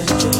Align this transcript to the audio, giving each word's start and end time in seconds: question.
question. 0.00 0.31